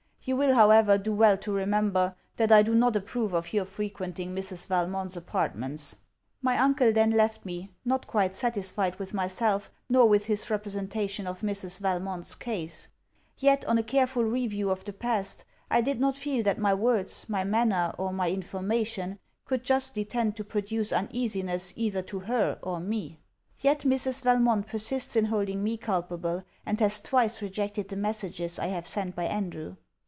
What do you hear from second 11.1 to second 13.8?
of Mrs. Valmont's case. Yet, on